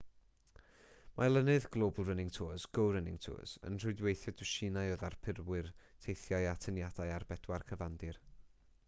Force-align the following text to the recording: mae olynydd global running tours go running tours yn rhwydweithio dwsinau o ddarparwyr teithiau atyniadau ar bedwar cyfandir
mae 1.17 1.29
olynydd 1.31 1.67
global 1.75 2.07
running 2.11 2.31
tours 2.37 2.63
go 2.77 2.85
running 2.95 3.19
tours 3.25 3.53
yn 3.69 3.77
rhwydweithio 3.83 4.33
dwsinau 4.39 4.95
o 4.95 4.97
ddarparwyr 5.03 5.71
teithiau 6.07 6.49
atyniadau 6.55 7.15
ar 7.19 7.29
bedwar 7.35 7.69
cyfandir 7.73 8.21